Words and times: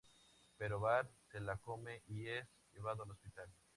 Pero 0.57 0.79
Bart 0.79 1.11
se 1.31 1.39
la 1.39 1.57
come 1.57 2.01
y 2.07 2.25
es 2.27 2.47
llevado 2.73 3.03
al 3.03 3.11
hospital. 3.11 3.47